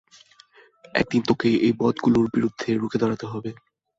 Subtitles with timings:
[0.95, 3.51] একদিন তোকেই এই বদগুলোর বিরুদ্ধে রুখে দাঁড়াতে হবে।